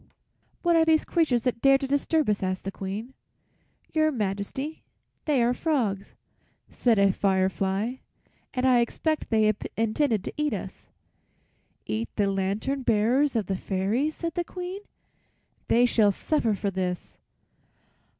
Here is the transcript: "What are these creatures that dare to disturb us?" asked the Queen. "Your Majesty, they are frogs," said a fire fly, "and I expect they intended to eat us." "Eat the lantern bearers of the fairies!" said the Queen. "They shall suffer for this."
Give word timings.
"What 0.63 0.75
are 0.75 0.83
these 0.83 1.05
creatures 1.05 1.43
that 1.43 1.61
dare 1.61 1.77
to 1.77 1.85
disturb 1.85 2.27
us?" 2.27 2.41
asked 2.41 2.63
the 2.63 2.71
Queen. 2.71 3.13
"Your 3.93 4.11
Majesty, 4.11 4.83
they 5.25 5.43
are 5.43 5.53
frogs," 5.53 6.15
said 6.71 6.97
a 6.97 7.13
fire 7.13 7.49
fly, 7.49 8.01
"and 8.51 8.65
I 8.65 8.79
expect 8.79 9.29
they 9.29 9.53
intended 9.77 10.23
to 10.23 10.33
eat 10.37 10.55
us." 10.55 10.87
"Eat 11.85 12.09
the 12.15 12.31
lantern 12.31 12.81
bearers 12.81 13.35
of 13.35 13.45
the 13.45 13.55
fairies!" 13.55 14.15
said 14.15 14.33
the 14.33 14.43
Queen. 14.43 14.81
"They 15.67 15.85
shall 15.85 16.11
suffer 16.11 16.55
for 16.55 16.71
this." 16.71 17.17